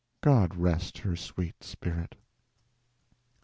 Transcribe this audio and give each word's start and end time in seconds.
God 0.21 0.55
rest 0.57 0.97
her 0.97 1.15
sweet 1.15 1.63
spirit! 1.63 2.15